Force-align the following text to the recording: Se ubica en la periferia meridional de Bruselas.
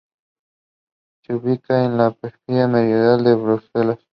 Se 1.23 1.35
ubica 1.35 1.85
en 1.85 1.95
la 1.95 2.09
periferia 2.09 2.67
meridional 2.67 3.23
de 3.23 3.35
Bruselas. 3.35 3.99